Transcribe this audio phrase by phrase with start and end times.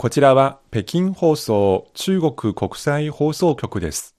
[0.00, 4.16] こちらは北京放送中国国際放送局です。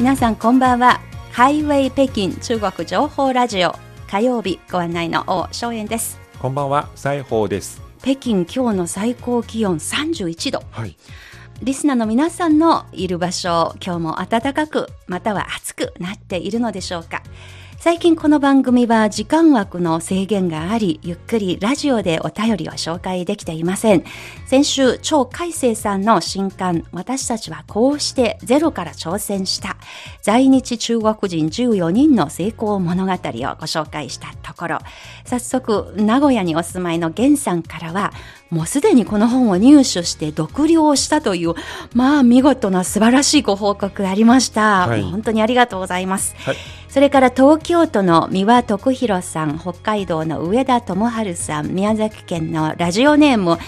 [0.00, 0.98] 皆さんこんばんは。
[1.30, 3.76] ハイウェイ北京中国情報ラジオ
[4.10, 6.18] 火曜日ご案内の王正円です。
[6.40, 7.80] こんばんは、西宝です。
[8.02, 10.64] 北京今日の最高気温31度。
[10.72, 10.96] はい。
[11.64, 17.22] リスナーの皆さんのいる場所、今日も暖かく、または暑くなっているのでしょうか。
[17.78, 24.04] 最近この番組は時間枠の制限があり、ゆっくりラジオでお便りを紹介できていません。
[24.46, 29.76] 先週、超海星さんの新刊、私たちはこうしてゼロから挑戦した、
[30.22, 34.78] 在日中国人14人の成功物語をご紹介したところ、
[35.24, 38.12] 早速、名古屋にお住まいの源さんからは、
[38.54, 41.54] もうすでにこの本を入手して読了したという、
[41.92, 44.86] まあ見事な素晴らしいご報告ありました。
[44.86, 46.34] はい、本当にありがとうございます。
[46.38, 46.56] はい
[46.94, 53.58] それから東京都の三輪徳弘さん、北海道の上田智春さん、宮崎県のラジオネーム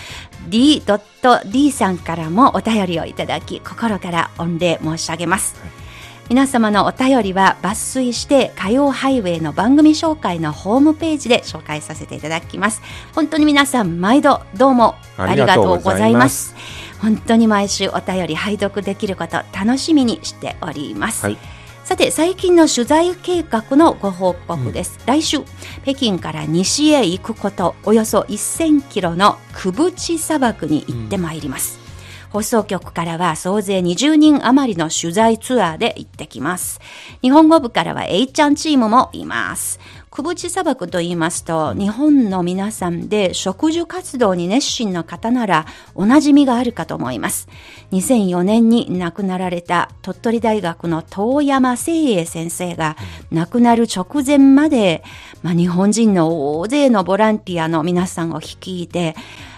[0.49, 5.57] D.D さんからもお便りをいただき、心から御礼申し上げます。
[5.61, 5.86] はい
[6.29, 12.83] 皆様のお便りは抜粋して火曜ハイウェイの番組紹介のホームページで紹介させていただきます。
[13.15, 16.57] 本当に皆さん毎度どうもありがとうございます。
[17.01, 21.39] 本当に毎週お便り拝読できること楽しみにしております、はい。
[21.85, 25.39] さて最近の取材計画のご報告です、うん、来週
[25.85, 31.86] 北京から西へ行くことおよそ1000キロのクブチ砂漠に行ってまいります、うん、
[32.31, 36.81] 放送局からは総勢20人余りの取材ツアーで行ってきます
[37.23, 39.79] 日本語部からは A ちゃんチームもいます
[40.17, 47.49] 久保地砂漠と言いますと、日本の皆さんで植樹活動に熱心な方ならおなじみがあるかと思います。
[47.93, 52.97] 2004年に亡くなられた鳥取大学の遠山誠英先生が
[53.31, 55.05] 亡くなる直前まで、
[55.43, 59.15] まあ、日本人の大勢のボランティアの皆さんを率いて、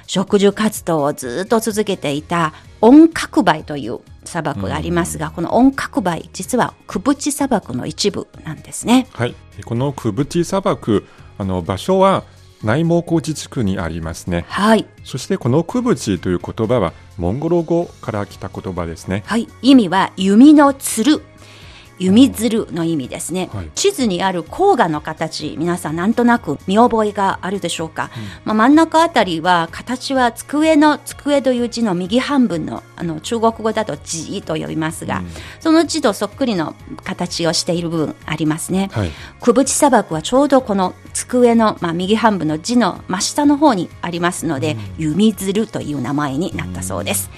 [0.09, 9.07] 植樹活動をずっと続けていた音角梅という砂漠がありますが、うん、この音角梅実はクブチ砂漠の一部なんですね。
[9.13, 9.35] はい、
[9.65, 11.07] このクブチ砂漠
[11.39, 12.25] あの場所は
[12.63, 14.45] 内蒙古自治区にありますね。
[14.49, 14.87] はい。
[15.05, 19.23] そしてこのクブチという言葉はモンゴル語から来た言葉ですね。
[19.27, 19.47] はい。
[19.63, 21.23] 意味は弓のつる
[21.99, 35.27] 弓鶴の意味ですね、はい、地図にある黄河の形皆さんなんとなく見覚えがあるでしょうか、うん、まあ、真ん中あたりは形は机の机という字の右半分のあの中国語だと字と呼びますが、うん、
[35.61, 39.11] その字とそっくりの形をしている部分ありますね、はい、
[39.41, 47.31] 久淵砂漠はちょうどこの机の、まあ、右半分の字の真下の方にありますので、うん、弓鶴という名前になったそうです、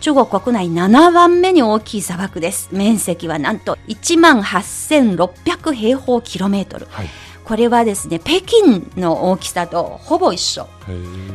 [0.00, 2.68] 中国国内7番目に大きい砂漠です。
[2.72, 6.86] 面積はなんと1万8600平方キロメートル。
[6.90, 7.08] はい。
[7.44, 10.68] これはですね北京の大きさとほぼ一緒。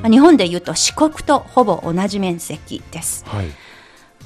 [0.09, 3.47] 日本でいうと四国とほぼ同じ面積です、はい、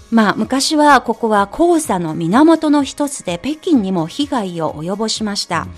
[0.10, 5.70] まあ昔はここは黄砂の源の一つで北京にも被害を及ぼしました、うん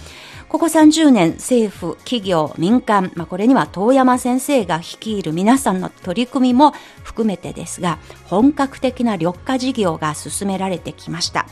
[0.50, 6.74] ここ30年、政府、企業、民間、まあ、これには遠山先生が率いる皆さんの取り組みも
[7.04, 11.46] 含めてですが、本格的な緑化事業が進められてきました。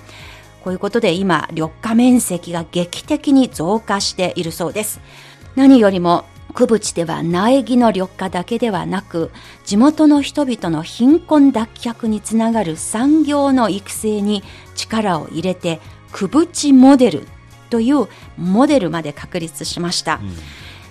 [0.64, 5.00] こういうことで今、緑化面積が劇的に増加しているそうです。
[5.56, 6.26] 何よりも、
[6.56, 9.30] 区淵では苗木の緑化だけではなく、
[9.64, 14.42] 地元の人々の貧困脱却につながる産業の育成に
[14.74, 15.82] 力を入れて、
[16.12, 17.28] 区淵モデル
[17.70, 18.08] という
[18.38, 20.16] モデルまで確立しました。
[20.16, 20.32] うん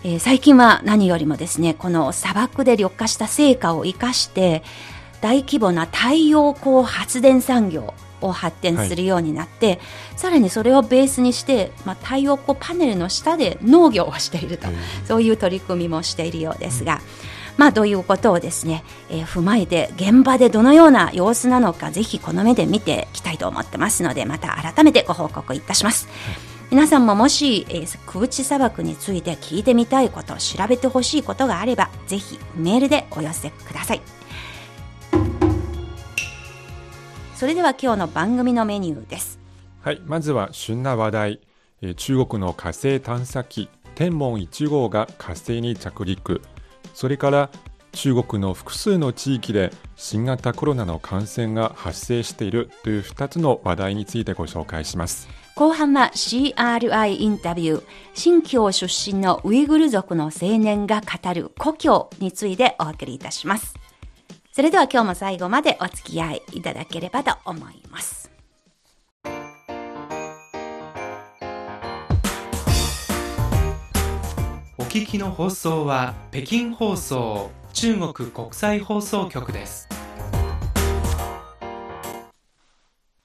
[0.04, 4.62] えー、最近は何よりもですねこの砂漠で緑化した成果を生かして
[5.20, 9.78] 大規模な太陽光発電産業を発展するようになって、はい、
[10.16, 14.69] さらにそれをベースにして、まあ、太陽光パネルの下で農業をしていると、
[15.06, 17.00] そういう取り組みもしているようですが、うん、
[17.56, 26.06] まあ、どういうことをですね、えー、踏まえて現場でどのような様子なのかぜひこの目で見ていきたいと思ってますのでまた改めてご報告いたします。
[26.06, 34.01] はい皆さんももし、えー、空地砂漠について聞いてみたいこと調べてほしいことがあればぜひメールでお寄せください。
[37.36, 39.39] それでは今日の番組のメニューです。
[39.83, 41.41] はいまずは旬な話題、
[41.83, 46.42] えー、中国の火星探査機天文1号が火星に着陸。
[46.95, 47.51] それから
[47.92, 55.46] 中国の複数の地域で新型コロナの感染が発生しているという2つの話題についてご紹介します。
[55.58, 63.74] 後半は CRI インタビュー、新疆出身のウイグル族の青年が語る故郷についてお送りいたします。
[64.53, 68.30] それでは今日も最後までお付き合いいただければと思います。
[74.76, 79.88] お聞きの放送は北京放送中国国際放送局です。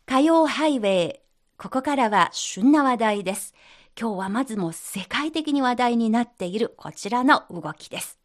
[0.05, 1.21] 火曜ハイウェイ
[1.61, 3.53] ここからは旬な話題です。
[3.95, 8.17] 今日はまずも世界的に話題になっているこちらの動きです。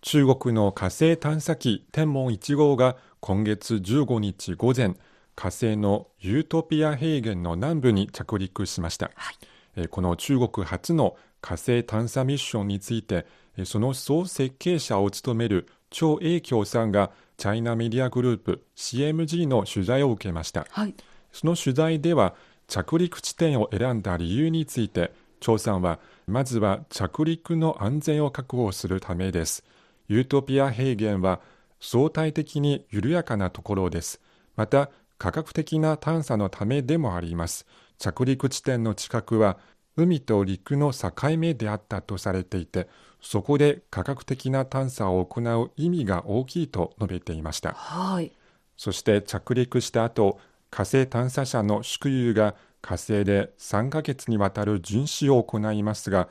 [0.00, 4.94] 中国の火星探査機天文1号が今月15日午前
[5.34, 9.32] 火星のユートピア平原の南部に着陸しました、は
[9.76, 13.26] い、この中国初の火星探査ミッションについて
[13.66, 20.94] その総設計者を務める張英京さんがチャイナメディアグループ CMG の取材を受けました、はい、
[21.32, 22.34] その取材では
[22.66, 29.64] 着陸地点を選んだ理由について張さんはまずは着陸の安全を確保するためです
[30.08, 31.40] ユートピア平原は
[31.80, 34.20] 相対的に緩やかなところです。
[34.56, 37.66] また、科学的な探査のためでもあります。
[37.98, 39.58] 着陸地点の近くは
[39.96, 42.88] 海と陸の境目であったとされていて、
[43.20, 47.72] そこで科学的な探査を行う意味が大きいと述べていました。
[47.72, 48.32] はい。
[48.76, 50.38] そして着陸した後、
[50.70, 56.28] 火星探査車の宿友が火星で3ヶ月にわたる巡視を行いますが、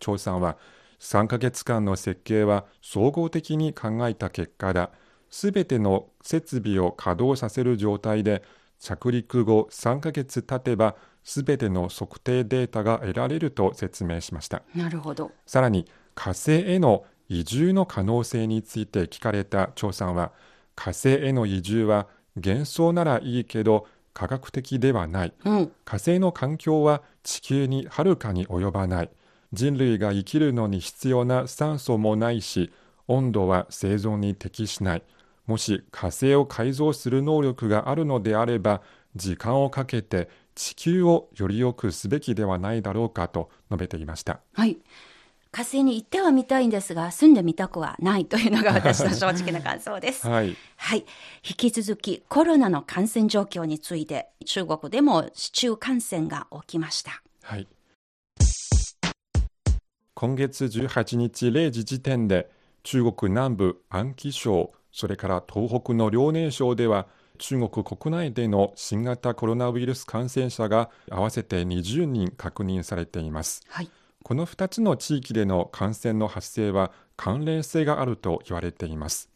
[0.00, 0.56] 張さんは
[1.00, 4.90] 3ヶ月間の設計は総合的に考えた結果だ。
[5.30, 8.42] すべての設備を稼働させる状態で、
[8.78, 14.62] 着陸後3ヶ月経てば、すべての測定データが得られると説明しました。
[14.74, 15.30] なるほど。
[15.46, 20.32] さらに、火星への移住の可能性について聞かれた張さんは、
[20.74, 22.08] 火星への移住は
[22.44, 29.10] 幻想ならいいけど、科学的ではない、うん、火星の環境は地球にはるかに及ばない
[29.52, 32.72] 人類が生きるのに必要な酸素もないし、
[33.06, 35.02] 温度は生存に適しない。
[35.46, 38.82] もし火星を改造する能力があるのであれば、
[39.16, 44.40] 時間をかけて地球をより良くすべきではないだろうかと述べていました。
[44.52, 44.76] はい。
[45.50, 50.26] 火星に行ってはみたいんですが、住んでみたくはないというのが私の正直な感想です。
[50.28, 50.56] はい。
[50.76, 51.06] はい。
[51.48, 57.22] 引き続きコロナの感染状況について、中国でも市中感染が起きました。
[57.42, 57.66] はい。
[60.14, 62.50] 今月18日0時時点で
[62.82, 67.06] 中国南部安徽省それから東北の遼寧省では
[67.38, 73.90] 中国国内での新型コロナウイルス感染者が合わせて20人確認されています、はい、
[74.24, 79.30] この2つの地域での感染の発生は関連性があると言われています。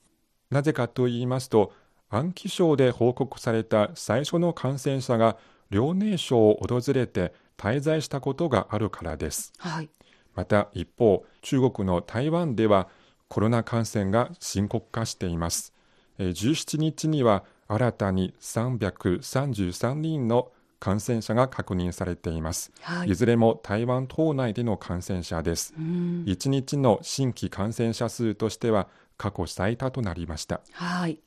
[0.51, 1.73] なぜかと言いますと
[2.11, 5.39] 安徽省で報告された最初の感染者が
[5.71, 9.89] 遼寧省を訪れて滞在したことがあるからです、はい。
[10.35, 12.89] また一方、中国の台湾では
[13.29, 15.73] コロナ感染が深刻化しています。
[16.19, 20.53] 17日には新たに333人の
[20.83, 25.75] 感染者が確認されています、はい、いずれも台湾島内での感染者です。
[25.79, 31.21] 1日の新規感染者数としては過去最多となりました、はい、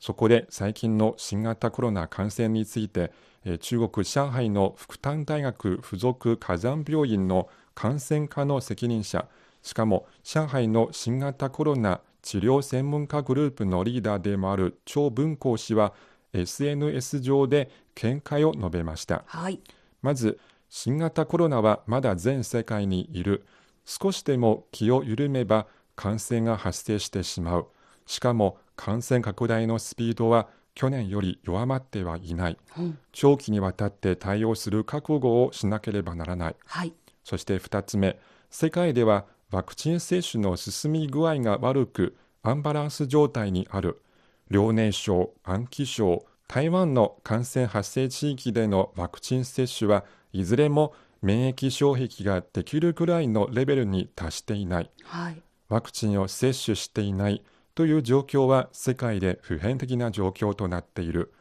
[0.00, 3.12] そこで最近の新型コロナ感染について
[3.60, 9.28] 中国上海の福旦大学附属火山病院の感染科の責任者、
[9.62, 15.94] しかも上海の新型コロナ治療専門家グループのリーダーでもある張文光氏は
[16.32, 19.60] SNS 上で見解を述べました、はい、
[20.02, 23.46] まず新型コロナはまだ全世界にいる。
[23.84, 25.66] 少しでも気を緩めば
[25.96, 27.68] 感染が発生してしまう。
[28.06, 36.92] しかも感染拡大のスピードは去年より弱まってはいない、うん、長期にわたって対応する覚悟をしなければならない、はい。
[37.24, 38.18] そして2つ目、
[38.50, 44.02] 世界ではワクチン接種の進み具合が悪く、アンバランス状態にある。
[44.50, 57.42] 遼寧省、安徽省、台湾の感染発生地域でのワクチン接種はいずれも免疫障壁ができるぐらいのレベルに達していない、はい、ワクチンを接種していない
[57.74, 61.32] という状況は世界で普遍的な状況となっている。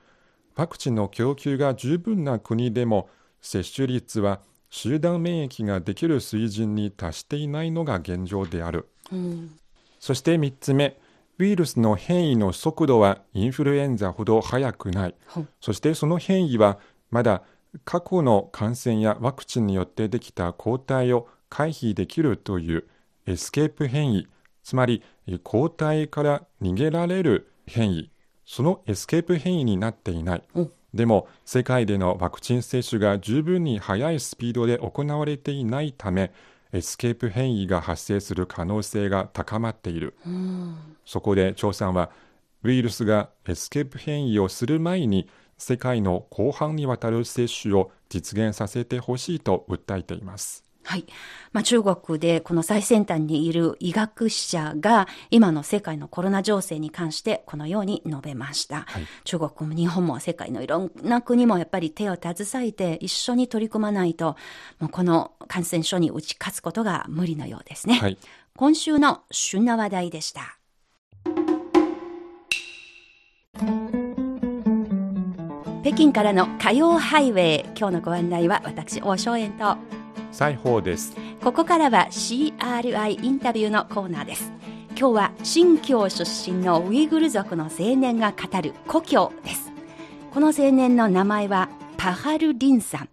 [0.55, 3.09] ワクチンの供給が十分な国でも
[3.41, 9.57] 接種率は集団免疫ができる水準に達していないのが現状である、うん、
[9.99, 10.99] そして3つ目
[11.39, 15.15] ウイルスの変異の速度はインフルエンザほど速くない、
[15.61, 16.79] そしてその変異は
[17.11, 17.43] まだ
[17.85, 22.85] 過去の感染やワクチンによってできた抗体を回避できるという
[23.25, 24.27] エスケープ変異。
[24.63, 25.03] つまり
[25.43, 28.11] 抗体から逃げられる変異。
[28.45, 36.31] そのエスケープ変異になっていない、うんでも世界でのワクチン接種が十分に速いスピードで行われていないため
[36.73, 40.15] エスケープ変異が発生する可能性が高まっている、
[41.05, 42.11] そこで張さんは
[42.63, 51.05] ウイルスがエスケープ変異をする前に世界の広範にわたる接種を実現させてほしいと訴えていますはい。
[51.51, 58.85] まあ、中国でこの最先端にいる医学者が今の世界のコロナ情勢に関してこのように述べました。
[58.87, 64.37] はい、中国も日本も世界のいろんな国もやっぱり手を携えて一緒に取り組まないと、
[64.79, 67.95] もうこの感染症に打ち勝つことが無理のようですね。
[67.95, 68.17] はい、
[68.55, 70.57] 今週の旬な話題でした。
[75.83, 79.77] 北京からの火曜ハイウェイ今日のご案内は私大正円と
[80.37, 81.15] 西宝です。
[81.43, 84.51] ここからは CRI インタビューのコーナーです。
[84.89, 89.71] 今日は新疆出身のウイグル族の青年が語る故郷です。
[90.31, 93.09] この青年の名前はパハル・リンさん。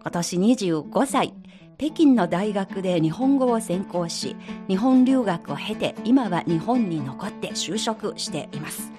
[0.00, 1.34] 今年25歳。
[1.76, 4.36] 北京の大学で日本語を専攻し
[4.68, 8.92] 日本留学を経て今は日本に残って就職しています。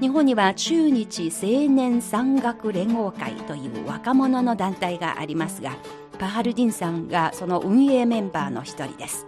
[0.00, 5.76] 日本には中日青年山岳連合会という若者の団体がありますが
[6.18, 9.26] パハルディンさんがその運営メンバーの一人です。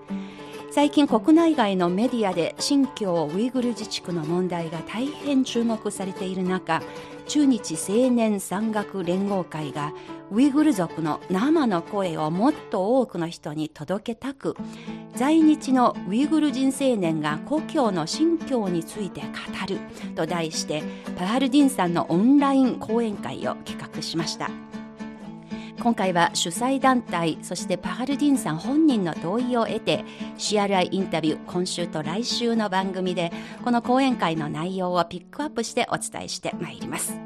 [0.72, 6.80] 最近国内外のメディアで新疆ウイグル自治区の問題が大変注目されている中
[7.26, 9.92] 中日青年山岳連合会が
[10.30, 14.56] ウイグル族の生の声をもっと多くの人に届けたく
[15.16, 19.26] 在日のウイグル人青年が故郷の新疆について語
[19.66, 19.80] る
[20.14, 20.84] と題して
[21.18, 24.69] パハルディンさんのオンライン講演会を企画しました。
[25.80, 30.04] 今回は主催団体そしてパハルディンさん本人の同意を得て
[30.36, 33.32] CRI インタビュー今週と来週の番組で
[33.64, 37.18] この講演会の内容をピックアップしてお伝えしてまいります。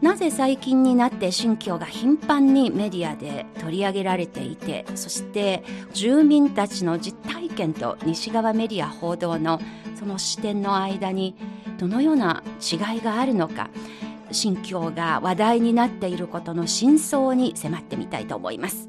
[0.00, 9.60] なぜ最近になって新疆が頻繁にメディアで取り上げられていてそして住民たちの実体験と西側メディア報道の
[9.98, 11.34] その視点の間に
[11.78, 13.68] どのような違いがあるのか。
[14.32, 18.88] 新疆が話題になっていることの真相に迫ってみたいと思います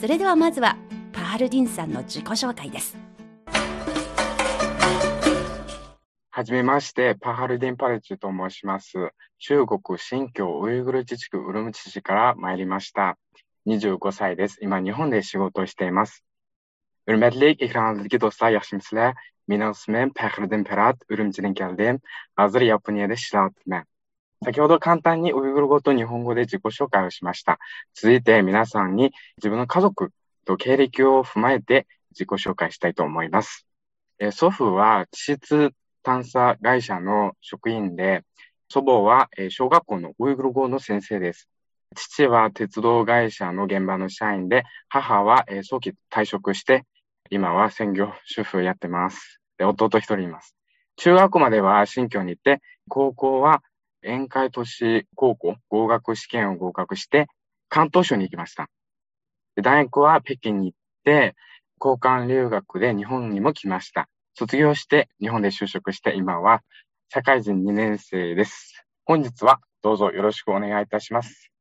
[0.00, 0.76] それではまずは
[1.12, 2.96] パールディンさんの自己紹介です
[6.34, 9.10] はじめまして、パハルディンパレチュと申します。
[9.38, 13.18] 中国新疆ウイグル自治区ウルムチ市から参りました。
[13.66, 14.56] 25歳です。
[14.62, 16.24] 今、日本で仕事をしています。
[17.06, 19.14] Hürmetlik ekranınızdaki dostlar yaxshimisilar?
[19.46, 22.00] Mening ismim Pahriddin Pirat, Urumchidan keldim.
[22.38, 23.84] Hozir Yaponiyada ishlayapman.
[24.44, 27.60] 先ほど簡単にウイグル語と日本語で自己紹介をしました。
[27.94, 30.10] 続いて皆さんに自分の家族
[30.44, 33.66] と経歴を踏まえて自己紹介したいと思います。
[34.18, 35.70] え祖父は地質
[36.02, 38.24] 探査会社の職員で、
[38.68, 41.48] 祖母は小学校のウイグル語の先生です。
[41.94, 46.84] 父は鉄道会社の現場の社員で、母は早期退職して、
[47.30, 49.40] 今は専業主婦やってます。
[49.58, 50.56] で弟一人います。
[50.96, 53.62] 中学校までは新疆に行って、高校は
[54.02, 57.26] 宴会都市高校合格試験を合格して、
[57.68, 58.68] 関東省に行きました。
[59.56, 61.34] 大学は北京に行って、
[61.80, 64.08] 交換留学で日本にも来ました。
[64.34, 66.62] 卒業して日本で就職して今は
[67.10, 68.84] 社会人2年生です。
[69.04, 71.51] 本日はどうぞよろしくお願いいたします。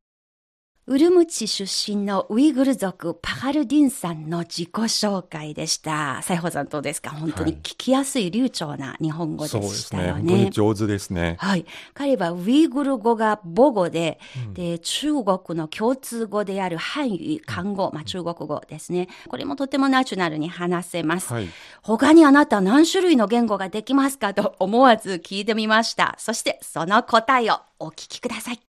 [0.91, 6.21] ウルムチ出身のウイグル族パハルディンさんの自己紹介でした。
[6.21, 7.11] 西宝さんどうですか？
[7.11, 10.11] 本当に聞きやすい流暢な日本語でしたよね。
[10.11, 11.37] はい、ね本当に上手ですね。
[11.39, 11.65] はい。
[11.93, 19.07] 彼はウイグル語が母語で、うん、で、中国の共通語である漢語、漢語、まあ中国語ですね。
[19.29, 21.31] これもとてもナチュラルに話せます。
[21.31, 21.47] はい、
[21.83, 24.33] 他にあなた何種類の言語ができますか？
[24.33, 26.15] と思わず聞いてみました。
[26.17, 28.59] そしてその答えをお聞きください。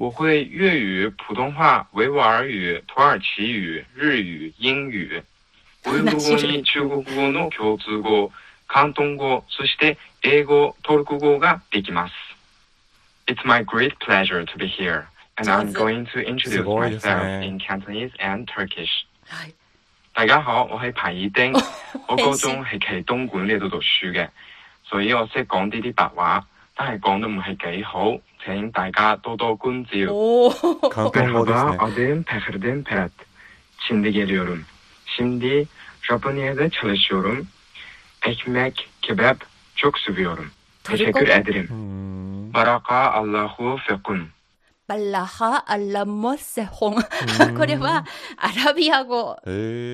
[0.00, 5.22] 我会粤语、普通話、維吾爾語、土耳其語、日語、英語。
[5.86, 8.30] ウイグル語に中国語の共通語、
[8.68, 12.12] 広東語、そして英語、トルコ語ができます。
[13.26, 18.46] It's my great pleasure to be here, and I'm going to introduce myself in Cantonese and
[18.46, 19.06] Turkish.
[20.12, 21.52] 大家好，我係彭爾丁，
[22.08, 24.28] 我高中係喺東莞呢度讀書嘅，
[24.84, 28.18] 所以我識講啲啲白話，但係講得唔係幾好。
[28.44, 30.12] 請大家多多關照。
[31.14, 33.12] Merhaba, adım Pehrdin Perat.
[33.78, 34.64] Şimdi geliyorum.
[35.06, 35.66] Şimdi
[36.02, 37.46] Japonya'da çalışıyorum.
[38.22, 39.36] Ekmek, kebap
[39.76, 40.50] çok seviyorum.
[40.84, 41.68] Teşekkür ederim.
[42.54, 44.28] Baraka Allahu fekun.
[44.91, 46.95] バラハ・アラモセホン。
[47.57, 48.05] これは
[48.35, 49.37] アラビア語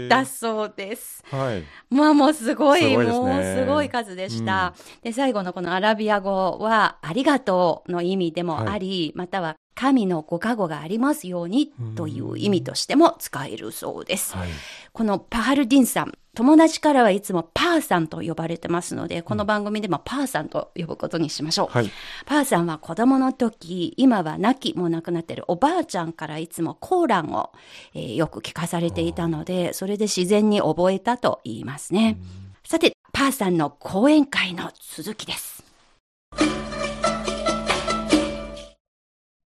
[0.09, 1.23] だそうです。
[1.29, 1.63] はい。
[1.91, 14.35] まあもうすごい、すもうすごい数でした、うん、で、最後のこのアラビア語は、ありがとうの意味でもあり、はい、または神のご加護がありますようにという意味としても使えるそうです。
[14.35, 14.49] はい、
[14.93, 21.67] このパハルディンさん、友達からはいつもパーさんと呼ばれてますので、この番組でもパーさんと呼ぶことにしましょう。
[21.69, 21.89] はい。
[22.27, 27.53] パーさんは子供の時、今は亡きもう亡くなってるおばあちゃんからいつもコーランを、
[27.95, 32.19] えー、よく聞かされていたので、それで自然に覚えたと言いますね。
[32.63, 35.63] さて、パーさんの講演会の続きです。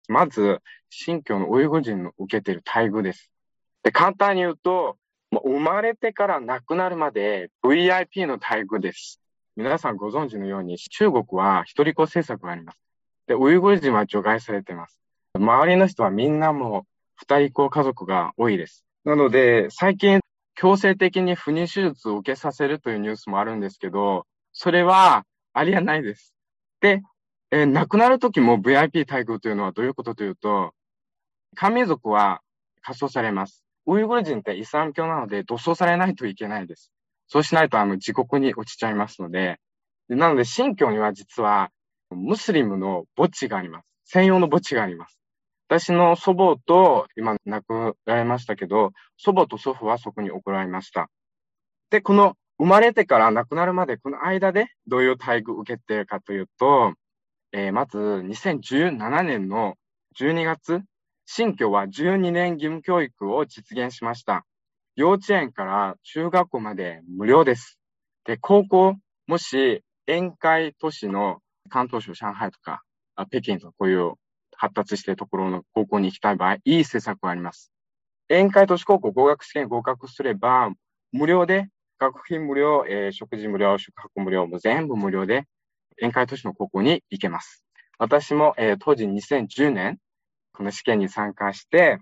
[0.09, 3.31] まず、新疆のウイグル人の受けている待遇です。
[3.81, 4.97] で簡単に言うと、
[5.39, 9.21] 生まれてから亡くなるまで VIP の待遇です。
[9.55, 12.79] 皆さんご存知のように、中国は一人子政策があります。
[13.27, 14.99] で、ウイグル人は除外されています。
[15.35, 16.83] 周りの人はみんなもう
[17.15, 18.83] 二人子家族が多いです。
[19.05, 20.19] なので、最近
[20.55, 26.33] 強制的に不妊手術を受けさせるというニュースもあるんですけど、それはありえないです。
[26.81, 27.01] で、
[27.51, 30.73] えー、亡くなる時も VIP 待遇というのはどういうことというと、
[31.55, 32.41] 漢民族は
[32.81, 33.63] 火葬されます。
[33.87, 36.91] ウイグル人ってイスラム教なので、土葬されないといけないです。
[37.27, 39.59] そうしないと、あの、自国に落ちちゃいますので、
[40.09, 41.69] でなので、新教には実は、
[42.09, 43.85] ムスリムの墓地があります。
[44.05, 45.17] 専用の墓地があります。
[45.69, 51.09] 私の祖母と、今亡くなられましたけど、祖母と祖父はそこに送られました。
[51.89, 56.93] で、この生まれてから亡くなるまで、この間でどういう待遇を受けているかというと、
[57.53, 59.75] えー、まず2017年の
[60.19, 60.81] 12月、
[61.33, 64.45] 新居は12年義務教育を実現しました。
[64.97, 67.79] 幼稚園から中学校まで無料です。
[68.25, 68.95] で、高校、
[69.27, 71.37] もし沿海都市の
[71.69, 72.81] 関東省上海とか、
[73.29, 74.15] 北京とかこういう
[74.57, 77.71] 発達しているところの高校に行きたい場合、いい施策があります。
[78.27, 80.69] 沿海都市高校合格試験合格すれば、
[81.13, 85.45] 無料で、学費無料、えー、食事無料、宿泊無料、も全部無料で
[85.95, 87.63] 宴会都市の高校に行けます。
[87.99, 89.97] 私も、えー、当時2010年、
[90.53, 91.99] この試験に参加して、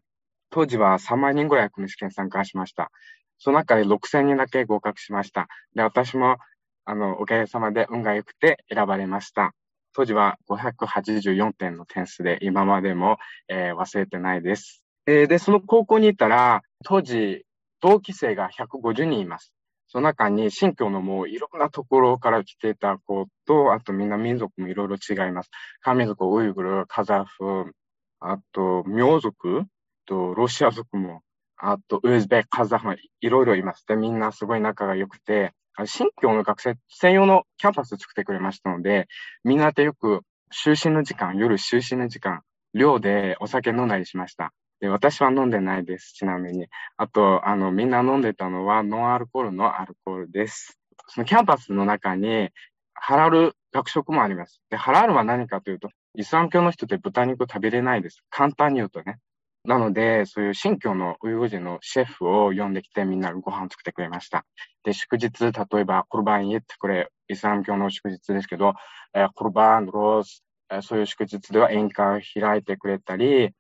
[0.50, 2.92] 当時は3万人ぐらいこの試験に参加しました。
[3.38, 5.48] その中で6000人だけ合格しました。
[5.76, 6.38] で、私も、
[6.86, 9.54] あの、おかげさまで運が良くて選ばれました。
[9.94, 14.84] 当時は584点の点数で今までも、えー、忘れてないです。
[15.08, 17.46] えー、で、その高校に行ったら、当時、
[17.82, 19.54] 同期生が150人います。
[19.88, 25.50] その中に新疆のもういろんなところから来ていた子と、あとみんな民族もいろいろ違います。
[25.82, 27.72] 漢民族、ウイグル、カザフ、
[28.20, 29.64] あと、苗族？
[30.06, 31.22] と、ロシア族も、
[31.58, 33.86] あと、ウズベク、カザフもいろいろいます。
[33.86, 35.54] で、みんなすごい仲が良くて、
[35.86, 39.08] 新疆の学生専用のキャンパス作ってくれましたので、
[39.44, 42.42] みんなでよく就寝の時間、夜就寝の時間、
[42.74, 44.52] 寮でお酒飲んだりしました。
[44.82, 46.68] で、私は飲んでないです、ちなみに。
[46.98, 50.80] あと、あの、みんな飲んでたのはノンアルコールのアルコールです。
[51.08, 52.50] そのキャンパスの中に、
[52.94, 54.62] ハラル学食もあります。
[54.70, 58.22] で、ハラルは何かというと、イスラム教の人って豚肉食べれないです。
[58.30, 59.20] 簡単に言うとね。
[59.66, 64.46] なので、そういう新疆のウイグル人のシェフを呼んできてみんなご飯を作ってくれました。
[64.84, 68.74] で、祝日、例えば、コルバンイエってこれ、イスラム教の祝日ですけど、
[69.14, 73.52] えー、コルバン、ロース、えー、そういう祝日では宴会を開いてくれたり、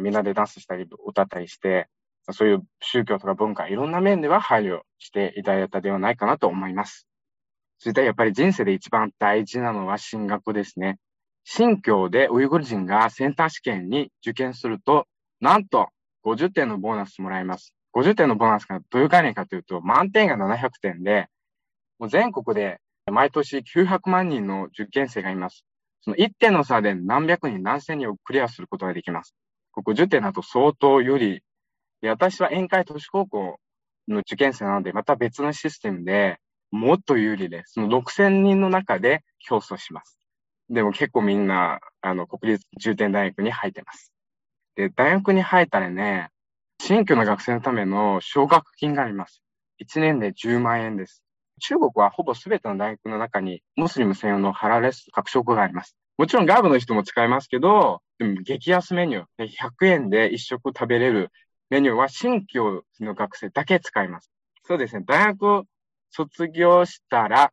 [0.00, 1.88] みんなでダンスしたり、歌ったりして、
[2.32, 7.06] そういう宗教とか文化、いろんな面では配慮していただいたではないかなと思います。
[7.78, 10.98] それでやっぱり人生で一番大事なのは進学ですね。
[11.48, 15.06] 新教でウイグル人がセンター試験に受験すると、
[15.40, 15.90] なんと
[16.24, 17.72] 50点のボーナスもらえます。
[17.94, 21.28] 50点のボーナスがどういう概念かというと、満点が700点で、
[22.00, 25.64] もう全国で毎年900万人の受験生がいます。
[26.00, 29.32] その1点の差で何百人何千人をクリアすることができます。
[29.76, 31.42] 50点だと相当有利。
[32.00, 33.60] で、私は宴会都市高校
[34.08, 36.40] の受験生なので、また別のシステムで
[36.72, 40.15] もっと有利で、その6000人の中で競争します。
[40.68, 44.12] でも結構みんな、あの、国立重点大学に入ってます。
[44.76, 46.30] で、大学に入ったらね、
[46.80, 49.42] 新居の学生のための奨学金があります。
[49.78, 51.22] 1年で10万円です。
[51.60, 55.96] 中国はほぼ全ての大学の中にムスリム専用のハラレス学食があります。
[56.18, 61.30] もちろん外部の人も使えますけど、でも激安メニュー、100円で1食食べれる
[61.70, 64.30] メニューは新教の学生だけ使います。
[64.64, 65.04] そうですね。
[65.06, 65.64] 大学
[66.10, 67.52] 卒業したら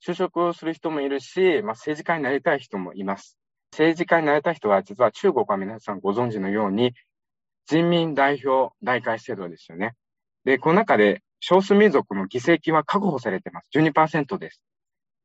[0.00, 3.36] 就職する人もいるし、まあ、政治家になりたい人もいます。
[3.72, 6.94] 政治家になりた人は実は中国は皆さんご存知のように
[7.66, 9.94] 人民代表大会制度ですよね。
[10.44, 13.68] で、この中で少数民族の議席は確保されています。
[13.74, 14.62] 12%です。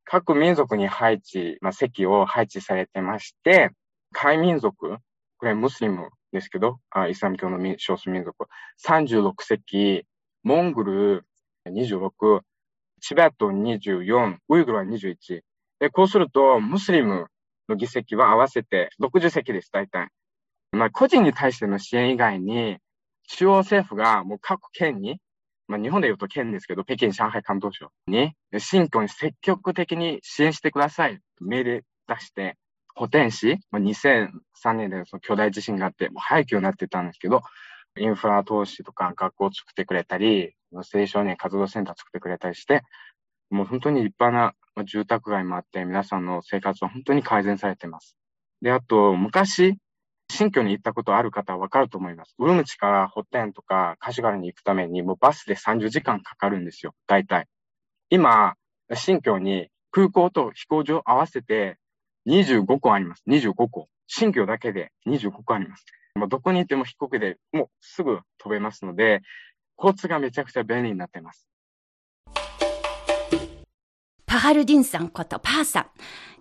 [0.04, 3.72] 各民族に配置、まあ、席を配置されてまして、
[4.12, 4.98] 海民族、
[5.38, 8.46] これムスリムですけど、あイスラム教の少数民族、
[8.86, 10.06] 36席、
[10.44, 11.26] モンゴル
[11.66, 12.42] 26、
[13.08, 15.41] チベット24、ウイグルは21。
[15.80, 17.28] で、こうすると、ムスリム
[17.70, 20.10] の議席は合わせて60席です、大体。
[20.72, 22.78] まあ、個人に対しての支援以外に、
[23.28, 25.20] 中央政府がもう各県に
[25.68, 31.20] まあ、日本で言うと県ですけど、北京、上海、関東省に、新疆に積極的に支援してください。
[31.41, 32.58] 命令出して、
[32.96, 37.41] 補填し、まあ、2003年でその巨大地震があって、もう廃墟になってたんですけど、
[37.98, 42.84] インフラ投資とか学校を作ってくれたり、青少年活動センター作ってくれたりして、
[43.50, 48.18] もう本当に立派な住宅街もあって、皆さんの生活は本当に改善されています。
[48.62, 49.78] で、あと、昔、
[50.30, 52.36] 新居に行ったことある方はわかると思います。
[52.40, 56.94] ウルムチからホッテンとかカシュガルに行くために、もうバスで30時間かかるんですよ。
[57.08, 57.48] 大体。
[58.10, 58.56] 今、
[58.94, 61.78] 新居に空港と飛行場合わせて
[62.28, 63.24] 25個あります。
[63.28, 63.88] 25個。
[64.08, 65.86] 新居だけで25個あります。
[66.16, 69.22] もうどこにいても飛行機でもうすぐ飛べますので、
[69.78, 71.48] 交通がめちゃくちゃ便利になっています。
[74.26, 75.88] パハルディンさんことパーさ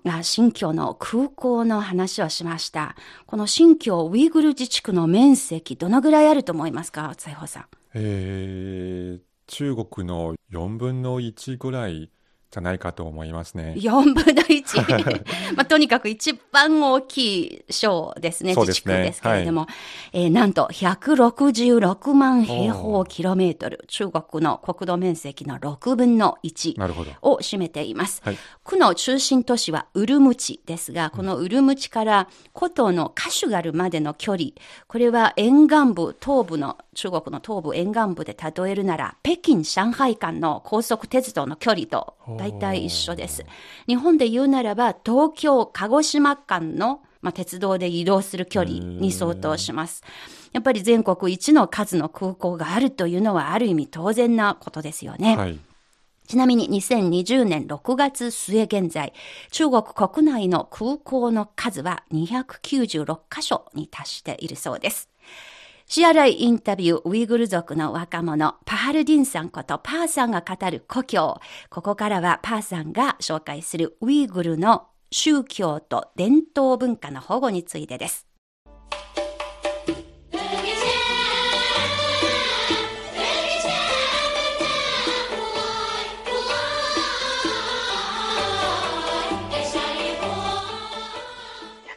[0.04, 2.96] んが新疆の空港の話をしました。
[3.26, 7.66] この新疆ウイグル自治区の面積、どのぐらいあると思いますか、財宝さん。
[7.94, 12.10] えー、中国の4分の1ぐらい
[12.54, 13.74] じゃないかと思いますね。
[13.76, 15.54] 4分の1。
[15.56, 19.66] まあ、とにかく一番大きい省ですね、自治区ですけれども、は
[20.12, 28.22] い、えー、なんと166万平方キロメートル、中国の国土面積の6分の1を占めています。
[28.24, 34.50] はい、区の中心都市はウルムチですが、このウルムチから古都のカシュガルまでの距離、
[34.86, 42.14] これは沿岸部、東部の、中国の東部沿岸部で例えるなら、北京、上海間の高速鉄道の距離と
[42.44, 43.46] 大体一緒です。
[43.86, 50.02] 日本で言うならば、東京、鹿児島間の、まあ、鉄道で移動する距離に相当します。
[50.52, 55.36] やっぱり全国一の数の空港があるというのはある意味当然なことですよね。
[55.36, 55.58] はい
[56.26, 59.12] ちなみに2020年6月末現在、
[59.50, 65.10] 中国国内の空港の数は296カ所に達しているそうです。
[65.86, 71.38] シアライインタビューウイグル族の若者、パハルディンさんことパーさんが語る故郷。
[71.68, 78.26] ここからはパーさんが紹介するウイグルの宗教と伝統文化の保護についてです。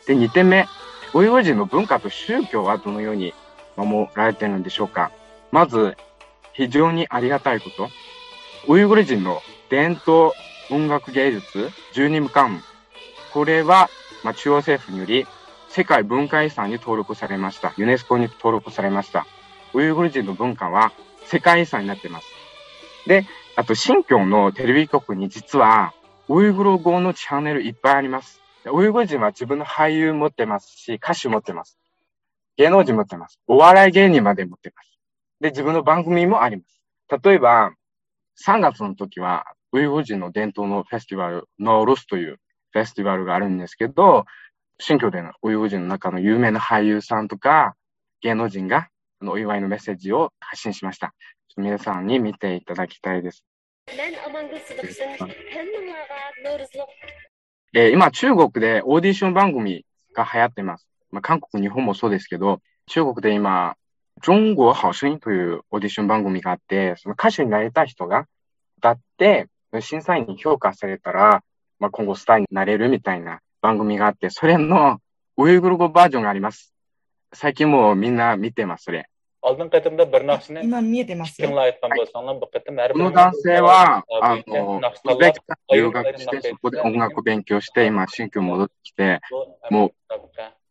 [0.06, 0.68] で、2点目。
[1.14, 3.34] ウイグル人の文化と宗教はどのように
[3.78, 5.12] 守られてるんでしょうか
[5.52, 5.96] まず、
[6.54, 7.90] 非常にありがたいこと。
[8.68, 10.32] ウイグル人の伝統
[10.70, 12.62] 音楽芸術12部間。
[13.32, 13.90] これは、
[14.24, 15.26] まあ、中央政府により
[15.70, 17.74] 世界文化遺産に登録されました。
[17.78, 19.26] ユネスコに登録されました。
[19.74, 20.92] ウイグル人の文化は
[21.26, 22.28] 世界遺産になっています。
[23.08, 25.94] で、あと、新疆のテレビ局に実は、
[26.30, 28.42] ウイグル語のチャンネルいっぱいあります。
[28.66, 31.80] ウイグル人は自分の俳優持ってますし、歌手持ってます。
[32.58, 33.40] 芸能人持ってます。
[33.48, 35.00] お笑い芸人まで持ってます。
[35.40, 36.82] で、自分の番組もあります。
[37.24, 37.72] 例えば、
[38.44, 42.40] 3月の時は、ウイグル人の伝統のフェスティバル、ノーロスという
[42.72, 44.26] フェスティバルがあるんですけど、
[44.80, 47.76] 新居でのウイグル人の中の有名な俳優さんとか、
[48.22, 48.90] 芸能人が
[49.22, 51.14] お祝いのメッセージを発信しました。
[51.58, 53.44] 皆さんに見ていただきたいです。
[57.74, 60.88] えー、今、中国でオーディション番組が流行ってます。
[61.12, 63.76] まあ、韓国、日本もそうですけど、中国で今、
[64.22, 68.26] 中国好声音というオーディション番組があって、その歌手になりたい人が
[68.78, 69.48] 歌って、
[69.82, 71.44] 審査員に評価されたら、
[71.80, 75.00] まあ、今後スターになれるみたいな番組があって、それの
[75.38, 76.74] ウイグル語バージョンがあります。
[77.34, 79.08] 最近もうみんな見てます、それ。
[80.64, 81.50] 今見えてますよ。
[81.50, 81.56] こ
[83.00, 84.82] の男性は、あの、
[85.20, 89.22] ベキスタン留学して、そこで音楽勉強して、今、新居戻ってきて、
[89.70, 89.92] もう、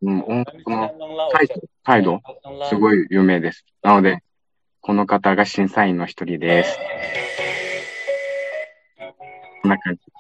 [0.03, 0.91] うん、音楽の
[1.33, 2.21] 態度、態度、
[2.69, 3.65] すごい有名です。
[3.83, 4.23] なので、
[4.81, 6.79] この方が審査員の一人です。
[9.63, 10.17] こんな感じです。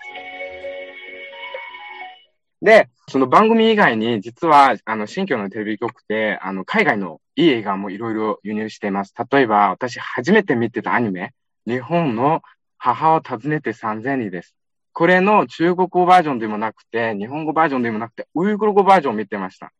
[2.62, 9.14] で、その番組以外に、実は、あの、新居のテレビ局で、あの、海外のいい映画もいろいろ輸入しています。
[9.30, 11.32] 例えば、私初めて見てたアニメ、
[11.66, 12.42] 日本の
[12.78, 14.56] 母を訪ねて3000人です。
[14.98, 19.70] これの中国語バージョンでもなくて、日本語バージョンでもなくて、ウイグル語バージョンを見てました。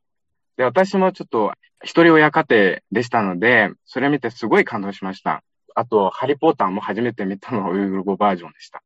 [0.58, 5.42] で、私もちょっと一人親家庭でしたので、それ見てすごい感動しました。
[5.74, 8.82] あと、ハリーポーターも初めて見たのはウイグル語バージョンでした。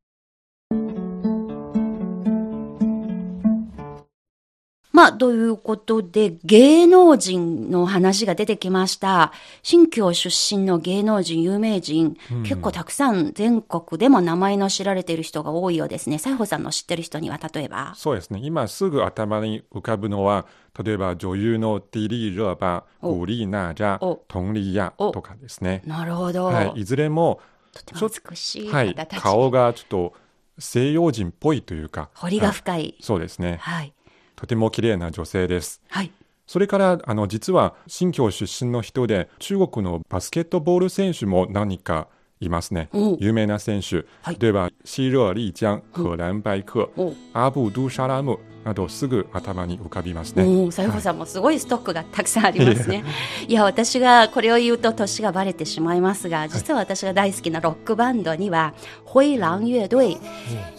[5.01, 9.33] まあ、ということで、芸能人の話が出てきました。
[9.63, 16.19] 新疆出身の芸能人、有名人、うん、結構たくさん全国でも名前の知られている人が多いようですね。
[16.19, 17.95] 西郷さんの知ってる人には、例えば。
[17.97, 18.41] そうですね。
[18.43, 20.45] 今すぐ頭に浮かぶのは、
[20.85, 25.81] 例えば女優のディリー・バ、古力ナジャ、トンリーヤとかですね。
[25.87, 26.45] なるほど。
[26.45, 26.81] はい。
[26.81, 27.41] いずれも、
[27.73, 30.13] とても美しいはい、顔がちょっと
[30.59, 33.95] 西洋人っぽいというか彫りが深い、そうですね、はい、
[34.41, 35.83] とても綺麗な女性です。
[35.89, 36.11] はい。
[36.47, 42.09] それからあの実は新疆出身の人で中国のバスケットボール選手も何か
[42.41, 42.89] いますね。
[43.19, 46.89] 有名な選手、はい、例えばシーロー・リー・ジャン、荷蘭・バイク、
[47.35, 50.71] アブ・ドゥ・シャラムなどすぐ頭に浮かびますね。
[50.71, 53.05] さよこさんもすごいストックがたくさんありますね。
[53.49, 60.19] いや私がこれを言うと年がバレてしまいますが、実は私が大好きなロックバンドにはホイラン乐隊、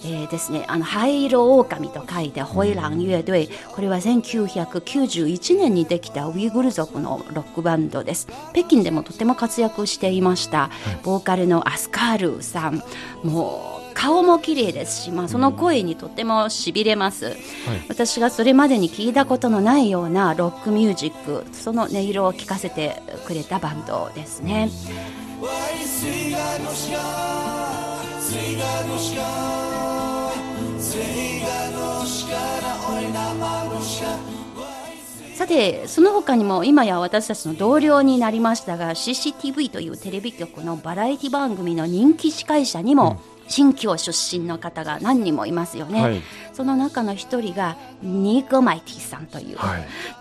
[0.05, 0.65] えー、ですね。
[0.67, 3.49] あの灰色狼と書いてホイラン乐隊。
[3.73, 8.27] これは1991年にできたウイグル族のロックバンドです。
[8.53, 10.69] 北京でもとても活躍していました。
[11.03, 12.83] ボーカルのアスカールさん、
[13.23, 17.35] もう顔も綺麗ですし、まあ、その声にとてもしびれます、はい、
[17.89, 24.69] 私がそれまでに聞いたことのないようなロックミュージックその音色を聞かせてくれたバンドですね。
[35.35, 46.21] さてその他にも今や私たちの同僚になりましたが CCTV というテレビ局のバラエティ番組の人気司会者にも、うん新疆出身の方が何人もいますよね、はい、
[46.53, 49.57] その中の一人がニーク・マイティさんという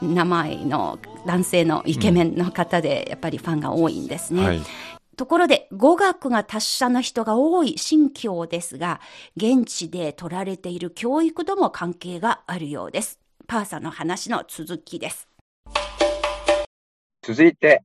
[0.02, 4.44] 名前の男性のイケメンの方で、やっぱりファンが多いんですね。
[4.44, 4.62] はい
[5.16, 9.02] ところで、語学が達者な人が多い新疆ですが、
[9.36, 13.20] 現地で取られている教育とも関係があるようです。
[13.46, 15.28] パーさんの話の続きです。
[17.20, 17.82] 続いて、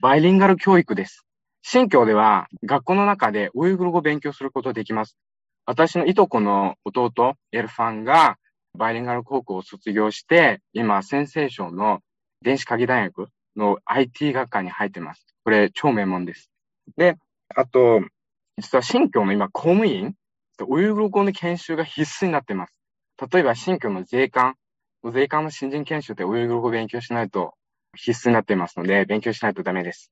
[0.00, 1.26] バイリンガル教育です。
[1.62, 5.16] 新疆では学校の中でウイグル語を勉強することができます。
[5.66, 8.38] 私のいとこの弟、エルファンが
[8.76, 12.00] バイリンガル高校を卒業して、今、先生省の
[12.42, 15.26] 電子科技大学の IT 学科に入ってます。
[15.44, 16.50] これ、超名門です。
[16.96, 17.16] で、
[17.54, 18.00] あと、
[18.56, 20.14] 実は新疆の今、公務員、
[20.68, 22.78] ウイグル語の研修が必須になってます。
[23.32, 24.54] 例えば、新疆の税関、
[25.12, 27.54] 税関の新人研修でウイグル語を勉強しないと
[27.96, 30.10] 必須になっていますので、勉強しないとダメです。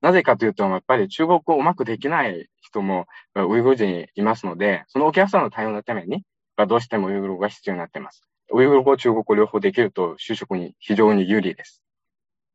[0.00, 6.22] なぜかというと、やっぱり中国語をうまくできない人もウイグル人いますので、そのお客さんの対応のために、
[6.68, 8.22] どうしてもウイグル語が必要になっています。
[8.52, 11.82] ウイグル語、中国語両方できると就職に非常に有利です。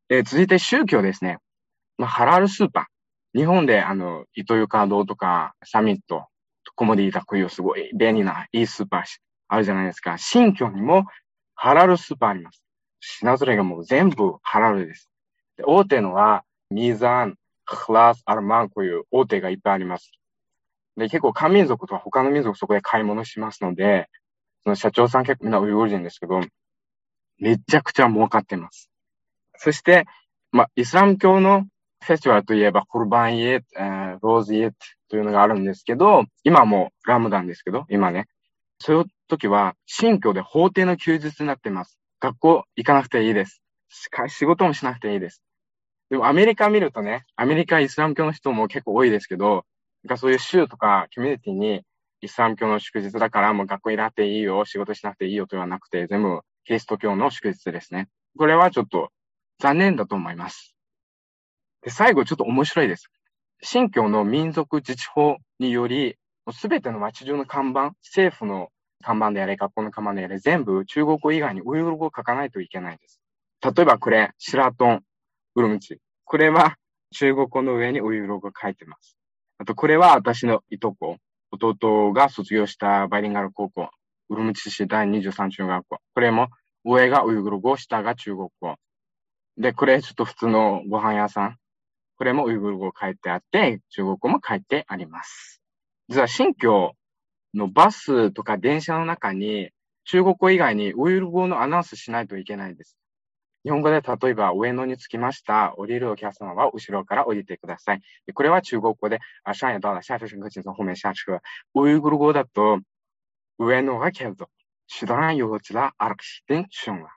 [0.10, 1.38] で続いて宗教ですね。
[1.98, 3.38] まあ、ハラールスーパー。
[3.38, 6.28] 日本であの、イトユカ堂とかサミット、
[6.76, 9.04] コモディタクイオすごい便利ないいスーパー
[9.48, 10.18] あるじゃないですか。
[10.18, 11.06] 新居にも
[11.56, 12.64] ハラルスーパーあります。
[13.00, 15.10] 品揃えがもう全部ハラルです。
[15.58, 16.44] で大手のは
[16.74, 20.12] ミザン、クラス、アルマンこういう大手がいっぱいあります。
[20.98, 24.10] で、結構漢民族とか他の民族そこで買い物しますので、
[24.64, 26.42] その社長さん結構みんなウイグル人ですけど、
[27.38, 28.90] めちゃくちゃ儲かってます。
[29.58, 30.06] そして、
[30.52, 31.66] まあ、イスラム教の
[32.04, 34.78] フェスティバルといえば、コルバンイエット、え、ローズイエット
[35.10, 38.28] というのがあるんですけど、今もラムダンですけど、今ね。
[38.80, 41.98] そういう時は、新教で法廷の休日になってます。
[42.20, 43.62] 学校行かなくていいです。
[44.28, 45.42] 仕事もしなくていいです。
[46.14, 49.66] でもアメリカ見るとね、アメリカイスラム教の人も結構多いですけど、
[50.04, 51.82] なんかそういう州とかコミュニティに
[52.22, 58.10] イスラム教の祝日だからもう学校いなくていいよ、仕事しなくていいよとはなくて、全部キリスト教の祝日ですね。
[58.38, 59.10] これはちょっと
[59.60, 60.76] 残念だと思います。
[61.82, 63.10] で、最後ちょっと面白いです。
[63.64, 66.18] 新教の民族自治法により、
[66.52, 68.70] すべての街中の看板、政府の
[69.04, 73.20] 看板であれ、学校の看板であれ、全部中国語以外にウイグル語を書かないといけないです。
[73.64, 75.04] 例えばこれ、シラトン、
[75.56, 76.03] ウルムチ。
[76.26, 76.78] これは
[77.12, 79.18] 中国語の上にウイグル語が書いてます。
[79.60, 81.18] あと、これは私のいとこ、
[81.52, 83.90] 弟が卒業したバイリンガル高校、
[84.30, 85.98] ウルムチ市第23中学校。
[86.16, 86.48] これも
[86.84, 88.76] 上がウイグル語、下が中国語。
[89.58, 91.58] で、これちょっと普通のご飯屋さん。
[92.18, 95.62] これもウイグル語書いてあって、中国語も書いてあります。
[96.10, 96.94] 実は新疆
[97.54, 99.70] のバスとか電車の中に
[100.06, 102.98] 中国語以外にウイグル語のアナウンスしないといけないです。
[103.64, 105.74] 日本語で例えば上野に着きました。
[105.78, 108.02] 降りるお客様は後ろから降りてください。
[108.34, 111.42] これは中国語で、あ、上野到了、下车乘客请从后面下车。
[111.76, 112.80] ウイグル語だと、
[113.58, 114.52] 上野が継続。
[115.00, 117.10] 手段用地ら歩きしてションは。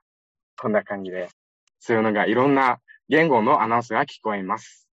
[0.56, 1.28] こんな感じで、
[1.80, 2.78] そういうのがいろんな
[3.08, 4.85] 言語のアナウンスが聞こえます。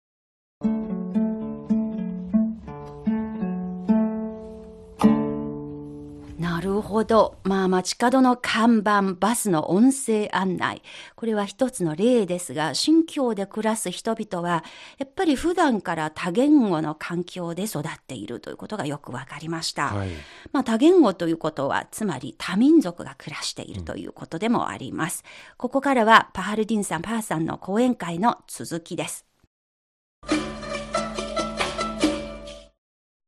[6.92, 10.84] ほど、まあ、街角の看板、バスの音声案内。
[11.16, 14.64] これは一つの例ですが、新疆で暮らす人々は、
[15.00, 19.88] やっぱり普段から多言語の環境で育っているということがよくわかりました。
[19.88, 20.10] はい、
[20.52, 25.24] まあ、多言語ということは、つまり多民族が暮らしているということでもあります。
[25.26, 29.31] うん、ここからは、パハルディンさん、パーさんの講演会の続きです。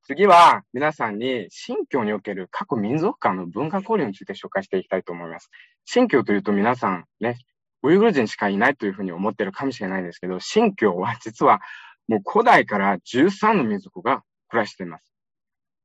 [0.05, 5.49] 次は皆さんに新疆における各民族間の文化交流について紹介していきたいと思います。
[5.85, 7.37] 新疆というと皆さんね、
[7.83, 11.61] ウイグル人しかいないというふうに思ってるかもしれないんですけど、新疆は実は
[12.09, 15.09] もう古代から13の民族が暮らしています。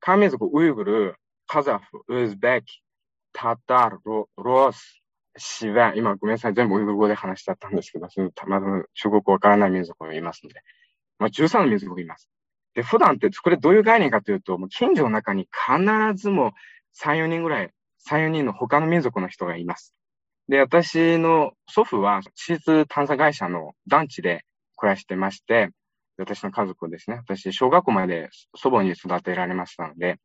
[0.00, 1.14] 漢民族、ウイグル、
[1.46, 2.82] カザフ、ウズベキ、
[3.32, 5.00] タタール、ロロス、
[5.36, 8.60] シヴェ今ごめんなさい、全部ウイグル語で話しちゃったんですけど、そのま
[8.94, 10.60] 中国わからない民族がいますので、
[11.20, 12.28] まあ、13の民族がいます。
[12.78, 16.52] で、普段って、これどういう概念かというと、もう近所の中に必ずも
[16.94, 17.70] 3、4人ぐらい、
[18.08, 19.94] 3、4人の他の民族の人がいます。
[20.48, 24.44] で、私の祖父は地質探査会社の団地で
[24.76, 25.70] 暮らしてまして、
[26.18, 27.16] 私の家族ですね。
[27.16, 30.18] 私、小学校まで祖母に育てられましたので、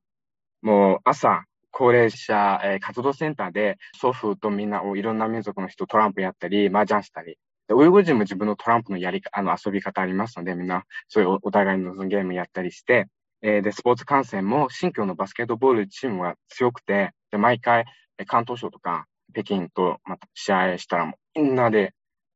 [0.61, 13.07] もう朝、高齢者、え、活動センターで祖父とみんなを、いろんな民族の人トランプやったり、麻雀したり、で、ウイグル人も自分のトランプのやり、あの、遊び方ありますので、みんな、そういうお互いのゲームやったりして、
[13.41, 17.85] えー、で、スポーツ観戦も、新疆のバスケットボールチームが強くて、で、毎回、
[18.27, 21.93] 関東省とか、北京と、また、試合したら、みんなで、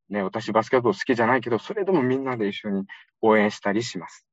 [0.10, 2.86] ね、私バスケットボール好きじゃないけど、それでもみんなで一緒に
[3.22, 4.26] 応援したりします。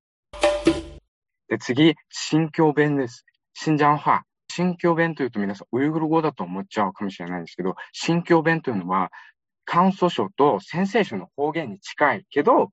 [1.49, 3.25] で、次、新疆弁です。
[3.55, 4.23] 新疆話。
[4.49, 9.11] 新疆弁というと皆さんウイグル語だと思っちゃうかもしれないんですけど、新疆弁というのは
[9.65, 12.71] 簡素書と先生書の方言に近いけど、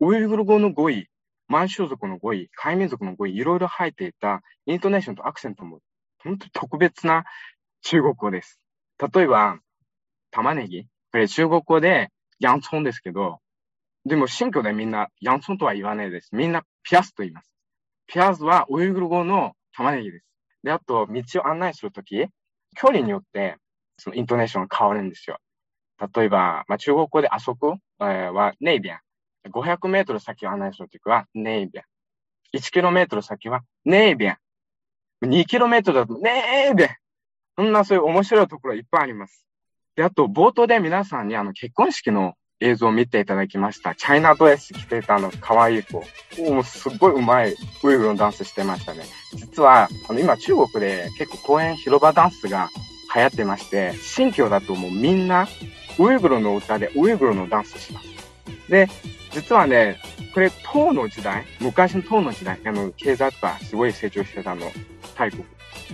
[0.00, 1.06] ウイグル語の語彙、
[1.48, 5.80] 満州族の語彙、海民族の語彙、いろいろ入っていたイントネーションとアクセントも
[6.22, 7.24] 本当に特別な
[7.82, 8.60] 中国語です。
[9.14, 9.58] 例えば、
[10.30, 10.84] 玉ねぎ。
[11.10, 13.38] これ中国語でヤンソンですけど、
[14.04, 16.30] でも新居でみんなヤンソンとは言わないです。
[16.32, 17.54] みんなピアスと言います。
[18.06, 20.26] ピアスはウイグル語の玉ねぎです。
[20.64, 22.26] で、あと道を案内するとき、
[22.76, 23.56] 距離によって
[23.98, 25.38] そのイントネーションが変わるんですよ。
[26.14, 28.98] 例えば、まあ、中国語であそこ、えー、はネイビアン。
[29.50, 31.84] 500メートル先を案内するときはネイビアン。
[32.58, 35.26] 1キロメートル先はネイビアン。
[35.26, 36.90] 2キロメートルだとネイビアン。
[37.56, 39.46] そんなそういう面白いところいっぱいあります。
[39.94, 43.94] で、あと、冒頭で皆さんにあの結婚式の映像を見ていただきました。
[43.94, 46.04] チャイナドレス着てたあの可愛い子。
[46.50, 49.04] もうすっごい上手いウイグルのダンスしてましたね。
[49.34, 52.70] 実は、あの今中国で結構公園広場ダンスが
[53.14, 55.46] 流行ってまして、新疆だともうみんな
[55.98, 58.08] ウイグルの歌でウイグルのダンスします。
[58.68, 58.88] で、
[59.30, 59.98] 実はね、
[60.34, 64.70] これ、唐の時代、昔の唐の時代、あの、経済とかすごい成長してたの、
[65.14, 65.44] 大国。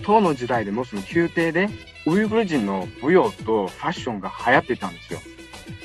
[0.03, 1.69] 唐の時代でもその宮廷で、
[2.05, 5.19] ウイグル人の舞踊とファッションが流行ってたんですよ。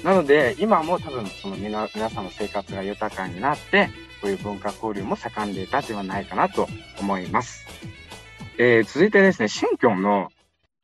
[0.04, 3.88] なので、今も多分その皆皆さんの生活が豊かになって、
[4.20, 6.68] こういう文化交流も盛んでいたではないかなと
[7.00, 7.66] 思います。
[8.56, 10.30] えー、続いてですね、新疆の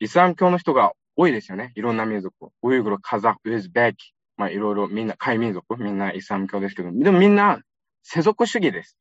[0.01, 1.71] イスラム教の人が多いですよね。
[1.75, 2.35] いろんな民族。
[2.63, 7.61] ウイグル、カザフ、ウズベキ、まあいろいろみんな、海民族、みんなイスラム教ですけど、でもみんな
[8.01, 8.97] 世俗主義です。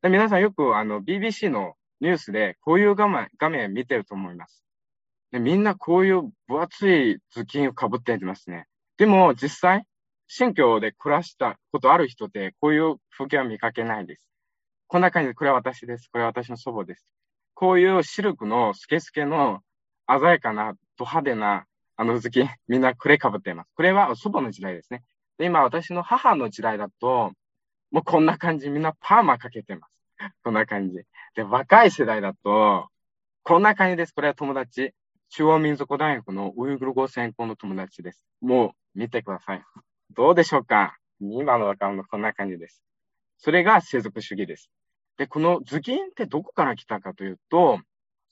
[0.00, 4.64] で皆さんよくあの BBC のニュースでこういう画面画面見てると思います。
[5.30, 8.64] でみんなこういう分厚い頭巾をかぶってますね。
[8.96, 9.84] でも実際、
[10.26, 14.22] 新疆で暮らしたことある人ってこういう風景は見かけないです。
[14.86, 16.08] こんな感じで、これは私です。
[16.10, 17.06] これは私の祖母です。
[17.52, 19.60] こういうシルクのスケスケの
[20.18, 23.70] 鮮やかなド派手なあの頭巾、みんなこれ被っています。
[23.74, 25.02] これは祖母の時代ですね。
[25.38, 27.32] で、今私の母の時代だと、
[27.90, 30.00] もうこんな感じ、みんなパーマかけてます。
[30.42, 30.96] こんな感じ。
[31.34, 32.88] で、若い世代だと、
[33.42, 34.14] こんな感じです。
[34.14, 34.94] これは友達。
[35.30, 38.26] 中央民族大学のウイグル語専攻の友達です。
[38.40, 39.62] もう見てください。
[40.10, 40.96] どうでしょうか？
[41.20, 42.82] 今の若者こんな感じです。
[43.36, 44.70] それが世俗主義です。
[45.18, 47.78] で、この頭巾ってどこから来たかというと、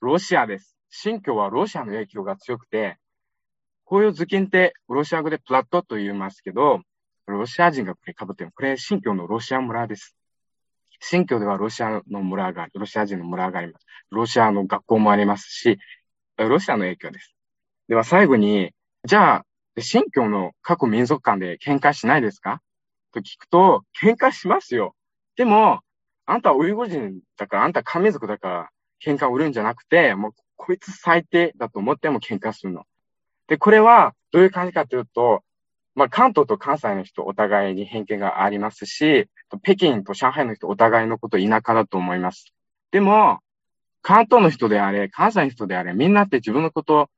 [0.00, 0.77] ロシアです。
[0.90, 2.96] 新疆はロシアの影響が強くて、
[3.84, 6.80] こういう頭巾ってロシア語でプラットと言いますけど、
[7.26, 8.52] ロシア人がこれ被ってる。
[8.54, 10.14] これ新疆のロシア村です。
[11.00, 12.72] 新疆ではロシアの村がある。
[12.74, 13.86] ロシア人の村があります。
[14.10, 15.78] ロシアの学校もありますし、
[16.36, 17.34] ロシアの影響です。
[17.88, 18.72] では最後に、
[19.04, 19.44] じゃあ、
[19.80, 22.60] 新疆の各民族間で喧嘩しないですか？
[23.12, 24.96] と聞くと、喧嘩しますよ。
[25.36, 25.80] でも、
[26.26, 28.68] あんたはウイグル人だから、あんた漢民族だから、
[29.04, 32.84] 喧嘩を売るんじゃなくて、もうこいつ最低だと思っても喧嘩するの。
[33.46, 35.42] で、これはどういう感じかというと、
[35.94, 39.28] まあ、関東と関西の人お互いに偏見がありますし、
[39.62, 42.52] 北京と上海の人お互いのこと田舎だと思います。
[42.90, 43.38] でも、
[44.02, 47.08] 関東の人であれ、関西の人であれ、みんなって自分のこと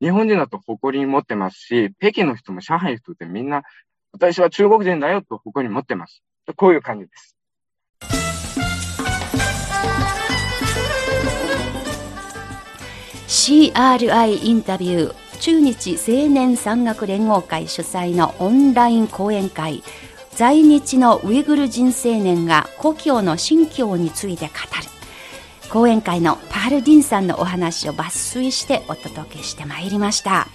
[0.00, 3.62] 日本人だと誇りに持ってますし、北京の人も上海の人ってみんな、
[4.12, 6.22] 私は中国人だよと誇りに持ってます。
[6.56, 7.37] こういう感じです。
[13.48, 19.82] CRI インタビュー中日青年山岳連合会主催のオンライン講演会
[20.32, 30.46] 在日のウイグル人青年が故郷の新疆について語る講演会のパール・ディンさんのお話を抜粋してお届けしてまいりました。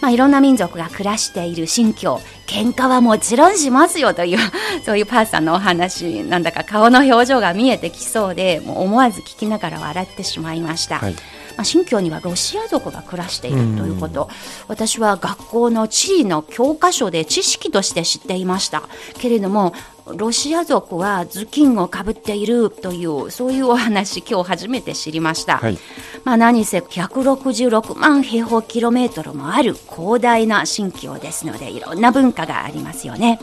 [0.00, 4.38] まあ、いろんな民族が暮らしている新疆、喧嘩はもちろんしますよという、
[4.84, 10.98] そういうパーさんのお話、なんだか顔の表情が見えてきそうで、もう思わず聞きながら笑ってしまいました。
[10.98, 11.16] はい
[11.56, 14.28] まあ、新疆にはロシア族が暮らしているということ、
[14.68, 18.82] 私は学校の地理の教科書で知識として知っていました。
[19.18, 19.74] けれども
[20.14, 25.78] ロシア族は頭巾をかぶっているというそういうお話今日初めて知りました、はい、
[26.24, 33.38] まあ、何せ166万平方キロメートルもある広大な新疆ですのでいろんな文化がありますよね、はい、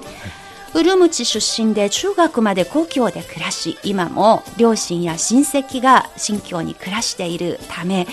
[0.75, 8.07] ウルムチ出身で中学まで故郷で暮らし今も両親や親戚が新疆に暮らしているため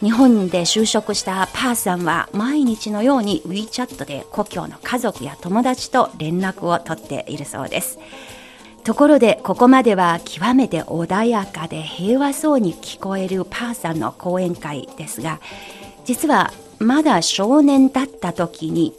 [0.00, 7.98] 日本で就職したパーさんは毎日のように WeChat で故郷の家族や友達と連絡を取っているそうです。
[8.84, 15.40] ところでここまでは極めて穏やかで平和そうに聞こえるパーさんの講演会ですが
[16.04, 18.92] 実はまだ少年だった時に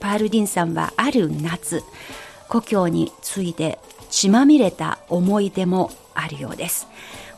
[0.00, 1.84] パールディンさんはある夏
[2.48, 3.78] 故郷について
[4.10, 6.86] 血まみれた思い出もあるようです。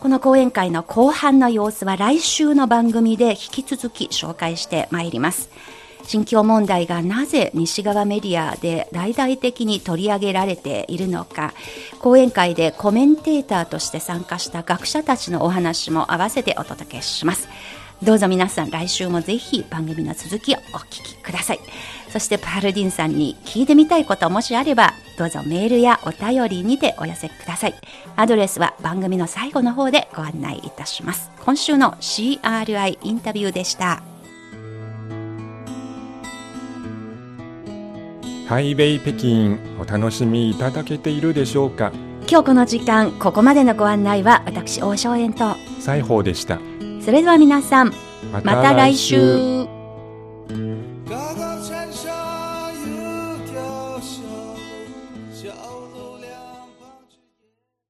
[0.00, 5.50] この講演会の後半の様子は来週の番組で引き続き紹介してまいります。
[6.04, 11.54] 新疆問題がなぜ西側メディアで大々的に取り上げられているのか
[12.00, 17.48] 講演会でコメンテーターとして参加した学者たちのお話も合わせてお届けします
[18.02, 21.60] どうぞ皆さん来週もぜひ番組の続きをお聞きください
[22.12, 27.74] そしてパールディンさんに聞いてみたいこともしあればどうぞメールやお便りにてお寄せください。
[28.16, 31.30] アドレスは番組の最後の方でご案内いたします。
[31.44, 34.02] 今週の CRI インタビューでした。
[38.48, 41.92] ハイウェイ北京お楽しみいただけているでしょうか？
[42.28, 46.58] 今日この時間ここまでのご案内は私王正円と西宝でした。
[47.00, 47.92] それでは皆さん
[48.32, 49.66] また来週